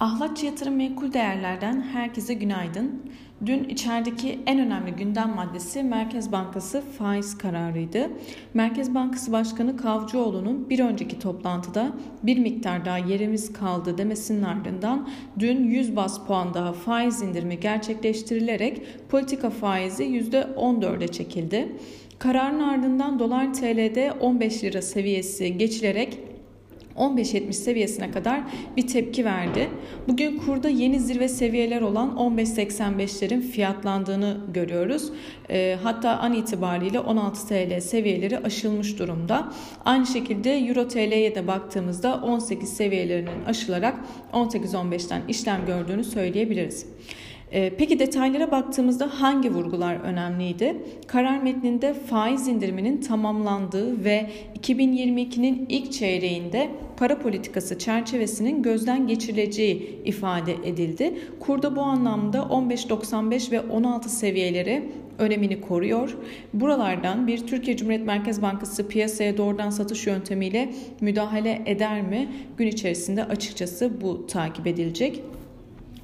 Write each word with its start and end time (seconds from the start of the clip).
Ahlatçı 0.00 0.46
Yatırım 0.46 0.74
Menkul 0.76 1.12
Değerler'den 1.12 1.80
herkese 1.80 2.34
günaydın. 2.34 3.02
Dün 3.46 3.64
içerideki 3.64 4.38
en 4.46 4.58
önemli 4.58 4.92
gündem 4.92 5.34
maddesi 5.34 5.82
Merkez 5.82 6.32
Bankası 6.32 6.82
faiz 6.98 7.38
kararıydı. 7.38 8.10
Merkez 8.54 8.94
Bankası 8.94 9.32
Başkanı 9.32 9.76
Kavcıoğlu'nun 9.76 10.70
bir 10.70 10.78
önceki 10.78 11.18
toplantıda 11.18 11.92
bir 12.22 12.38
miktar 12.38 12.84
daha 12.84 12.98
yerimiz 12.98 13.52
kaldı 13.52 13.98
demesinin 13.98 14.42
ardından 14.42 15.08
dün 15.38 15.64
100 15.64 15.96
bas 15.96 16.26
puan 16.26 16.54
daha 16.54 16.72
faiz 16.72 17.22
indirimi 17.22 17.60
gerçekleştirilerek 17.60 18.82
politika 19.08 19.50
faizi 19.50 20.04
%14'e 20.04 21.08
çekildi. 21.08 21.76
Kararın 22.18 22.60
ardından 22.60 23.18
dolar 23.18 23.54
TL'de 23.54 24.12
15 24.12 24.64
lira 24.64 24.82
seviyesi 24.82 25.58
geçilerek 25.58 26.29
15.70 26.96 27.52
seviyesine 27.52 28.10
kadar 28.10 28.40
bir 28.76 28.86
tepki 28.86 29.24
verdi. 29.24 29.70
Bugün 30.08 30.38
kurda 30.38 30.68
yeni 30.68 31.00
zirve 31.00 31.28
seviyeler 31.28 31.80
olan 31.80 32.10
15.85'lerin 32.10 33.40
fiyatlandığını 33.40 34.40
görüyoruz. 34.54 35.12
E, 35.50 35.78
hatta 35.82 36.10
an 36.10 36.34
itibariyle 36.34 37.00
16 37.00 37.48
TL 37.48 37.80
seviyeleri 37.80 38.38
aşılmış 38.38 38.98
durumda. 38.98 39.52
Aynı 39.84 40.06
şekilde 40.06 40.58
Euro 40.58 40.88
TL'ye 40.88 41.34
de 41.34 41.46
baktığımızda 41.46 42.20
18 42.22 42.68
seviyelerinin 42.72 43.44
aşılarak 43.46 43.94
18-15'ten 44.32 45.22
işlem 45.28 45.66
gördüğünü 45.66 46.04
söyleyebiliriz. 46.04 46.86
Ee, 47.52 47.72
peki 47.78 47.98
detaylara 47.98 48.50
baktığımızda 48.50 49.20
hangi 49.20 49.50
vurgular 49.54 49.94
önemliydi? 49.94 50.76
Karar 51.06 51.42
metninde 51.42 51.94
faiz 51.94 52.48
indiriminin 52.48 53.00
tamamlandığı 53.00 54.04
ve 54.04 54.30
2022'nin 54.60 55.66
ilk 55.68 55.92
çeyreğinde 55.92 56.70
para 56.96 57.18
politikası 57.18 57.78
çerçevesinin 57.78 58.62
gözden 58.62 59.06
geçirileceği 59.06 60.00
ifade 60.04 60.54
edildi. 60.64 61.14
Kurda 61.40 61.76
bu 61.76 61.80
anlamda 61.80 62.38
15.95 62.38 63.50
ve 63.50 63.60
16 63.60 64.08
seviyeleri 64.08 64.92
önemini 65.18 65.60
koruyor. 65.60 66.16
Buralardan 66.54 67.26
bir 67.26 67.46
Türkiye 67.46 67.76
Cumhuriyet 67.76 68.06
Merkez 68.06 68.42
Bankası 68.42 68.88
piyasaya 68.88 69.36
doğrudan 69.36 69.70
satış 69.70 70.06
yöntemiyle 70.06 70.72
müdahale 71.00 71.62
eder 71.66 72.02
mi? 72.02 72.28
Gün 72.56 72.66
içerisinde 72.66 73.24
açıkçası 73.24 74.00
bu 74.00 74.26
takip 74.26 74.66
edilecek. 74.66 75.22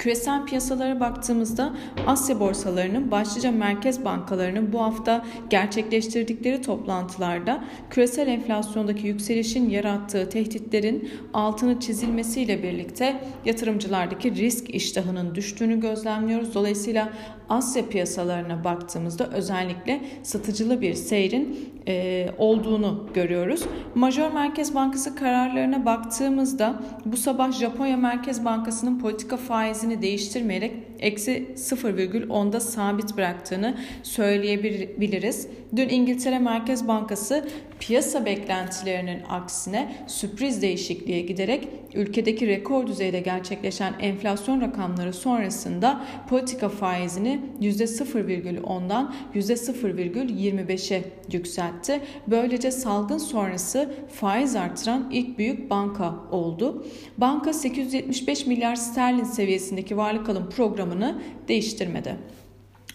Küresel 0.00 0.44
piyasalara 0.44 1.00
baktığımızda 1.00 1.72
Asya 2.06 2.40
borsalarının 2.40 3.10
başlıca 3.10 3.52
merkez 3.52 4.04
bankalarının 4.04 4.72
bu 4.72 4.82
hafta 4.82 5.24
gerçekleştirdikleri 5.50 6.62
toplantılarda 6.62 7.64
küresel 7.90 8.28
enflasyondaki 8.28 9.06
yükselişin 9.06 9.70
yarattığı 9.70 10.28
tehditlerin 10.28 11.10
altını 11.34 11.80
çizilmesiyle 11.80 12.62
birlikte 12.62 13.20
yatırımcılardaki 13.44 14.34
risk 14.34 14.74
iştahının 14.74 15.34
düştüğünü 15.34 15.80
gözlemliyoruz. 15.80 16.54
Dolayısıyla 16.54 17.12
Asya 17.48 17.88
piyasalarına 17.88 18.64
baktığımızda 18.64 19.26
özellikle 19.26 20.00
satıcılı 20.22 20.80
bir 20.80 20.94
seyrin 20.94 21.70
e, 21.88 22.26
olduğunu 22.38 23.06
görüyoruz. 23.14 23.64
Major 23.94 24.32
Merkez 24.32 24.74
Bankası 24.74 25.14
kararlarına 25.14 25.84
baktığımızda 25.84 26.82
bu 27.04 27.16
sabah 27.16 27.52
Japonya 27.52 27.96
Merkez 27.96 28.44
Bankası'nın 28.44 28.98
politika 28.98 29.36
faizini 29.36 29.89
değiştirmeyerek 30.02 30.72
eksi 31.00 31.46
0,10'da 31.56 32.60
sabit 32.60 33.16
bıraktığını 33.16 33.78
söyleyebiliriz. 34.02 35.48
Dün 35.76 35.88
İngiltere 35.88 36.38
Merkez 36.38 36.88
Bankası 36.88 37.48
piyasa 37.80 38.24
beklentilerinin 38.24 39.22
aksine 39.28 39.94
sürpriz 40.06 40.62
değişikliğe 40.62 41.20
giderek 41.20 41.68
ülkedeki 41.94 42.46
rekor 42.46 42.86
düzeyde 42.86 43.20
gerçekleşen 43.20 43.94
enflasyon 44.00 44.60
rakamları 44.60 45.12
sonrasında 45.12 46.04
politika 46.28 46.68
faizini 46.68 47.40
%0,10'dan 47.60 49.14
%0,25'e 49.34 51.04
yükseltti. 51.32 52.00
Böylece 52.26 52.70
salgın 52.70 53.18
sonrası 53.18 53.94
faiz 54.08 54.56
artıran 54.56 55.10
ilk 55.12 55.38
büyük 55.38 55.70
banka 55.70 56.14
oldu. 56.30 56.86
Banka 57.18 57.52
875 57.52 58.46
milyar 58.46 58.76
sterlin 58.76 59.24
seviyesindeki 59.24 59.96
varlık 59.96 60.28
alım 60.28 60.48
programını 60.90 61.22
değiştirmedi. 61.48 62.16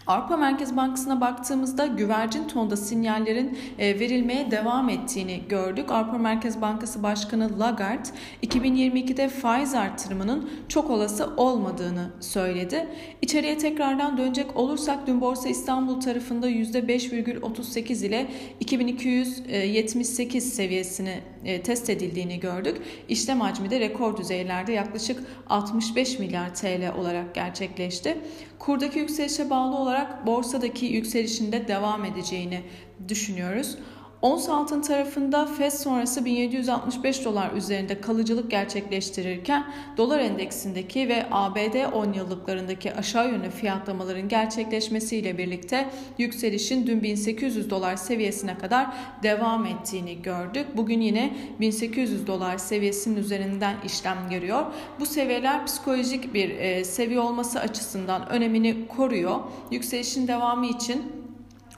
Avrupa 0.07 0.37
Merkez 0.37 0.77
Bankası'na 0.77 1.21
baktığımızda 1.21 1.85
güvercin 1.85 2.47
tonda 2.47 2.77
sinyallerin 2.77 3.57
e, 3.79 3.99
verilmeye 3.99 4.51
devam 4.51 4.89
ettiğini 4.89 5.41
gördük. 5.49 5.91
Avrupa 5.91 6.17
Merkez 6.17 6.61
Bankası 6.61 7.03
Başkanı 7.03 7.59
Lagarde 7.59 8.09
2022'de 8.43 9.29
faiz 9.29 9.73
artırımının 9.73 10.49
çok 10.69 10.89
olası 10.89 11.29
olmadığını 11.37 12.09
söyledi. 12.19 12.87
İçeriye 13.21 13.57
tekrardan 13.57 14.17
dönecek 14.17 14.57
olursak 14.57 15.07
dün 15.07 15.21
Borsa 15.21 15.49
İstanbul 15.49 16.01
tarafında 16.01 16.49
%5,38 16.49 18.05
ile 18.05 18.27
2278 18.59 20.53
seviyesini 20.53 21.09
e, 21.09 21.21
test 21.63 21.89
edildiğini 21.89 22.39
gördük. 22.39 22.77
İşlem 23.09 23.41
hacmi 23.41 23.69
de 23.69 23.79
rekor 23.79 24.17
düzeylerde 24.17 24.71
yaklaşık 24.73 25.23
65 25.49 26.19
milyar 26.19 26.55
TL 26.55 26.93
olarak 26.99 27.35
gerçekleşti. 27.35 28.17
Kurdaki 28.59 28.99
yükselişe 28.99 29.49
bağlı 29.49 29.75
olarak 29.75 30.27
borsadaki 30.27 30.85
yükselişinde 30.85 31.67
devam 31.67 32.05
edeceğini 32.05 32.61
düşünüyoruz. 33.07 33.77
Ons 34.21 34.49
altın 34.49 34.81
tarafında 34.81 35.45
FED 35.45 35.71
sonrası 35.71 36.25
1765 36.25 37.25
dolar 37.25 37.51
üzerinde 37.51 38.01
kalıcılık 38.01 38.51
gerçekleştirirken 38.51 39.65
dolar 39.97 40.19
endeksindeki 40.19 41.09
ve 41.09 41.25
ABD 41.31 41.93
10 41.93 42.13
yıllıklarındaki 42.13 42.93
aşağı 42.93 43.29
yönlü 43.31 43.49
fiyatlamaların 43.49 44.29
gerçekleşmesiyle 44.29 45.37
birlikte 45.37 45.89
yükselişin 46.17 46.87
dün 46.87 47.03
1800 47.03 47.69
dolar 47.69 47.95
seviyesine 47.95 48.57
kadar 48.57 48.87
devam 49.23 49.65
ettiğini 49.65 50.21
gördük. 50.21 50.67
Bugün 50.77 51.01
yine 51.01 51.37
1800 51.59 52.27
dolar 52.27 52.57
seviyesinin 52.57 53.15
üzerinden 53.15 53.75
işlem 53.85 54.17
görüyor. 54.29 54.65
Bu 54.99 55.05
seviyeler 55.05 55.65
psikolojik 55.65 56.33
bir 56.33 56.49
e, 56.49 56.83
seviye 56.83 57.19
olması 57.19 57.59
açısından 57.59 58.29
önemini 58.29 58.87
koruyor. 58.87 59.39
Yükselişin 59.71 60.27
devamı 60.27 60.65
için 60.65 61.24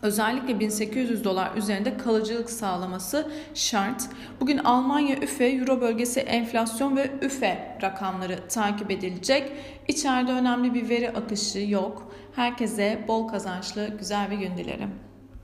Özellikle 0.02 0.59
1800 0.59 1.24
dolar 1.24 1.56
üzerinde 1.56 1.97
kalıcılık 1.97 2.50
sağlaması 2.50 3.31
şart. 3.53 4.09
Bugün 4.40 4.58
Almanya 4.58 5.18
üfe, 5.18 5.46
Euro 5.46 5.81
bölgesi 5.81 6.19
enflasyon 6.19 6.97
ve 6.97 7.12
üfe 7.22 7.78
rakamları 7.81 8.47
takip 8.47 8.91
edilecek. 8.91 9.52
İçeride 9.88 10.31
önemli 10.31 10.74
bir 10.74 10.90
veri 10.90 11.09
akışı 11.09 11.59
yok. 11.59 12.12
Herkese 12.35 13.06
bol 13.08 13.28
kazançlı 13.28 13.97
güzel 14.00 14.31
bir 14.31 14.38
gün 14.38 14.58
dilerim. 14.58 14.91